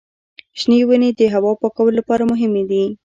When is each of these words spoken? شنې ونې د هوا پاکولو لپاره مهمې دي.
شنې 0.59 0.79
ونې 0.87 1.09
د 1.19 1.21
هوا 1.33 1.51
پاکولو 1.61 1.97
لپاره 1.99 2.23
مهمې 2.31 2.63
دي. 2.69 2.83